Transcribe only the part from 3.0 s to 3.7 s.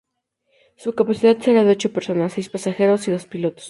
y dos pilotos.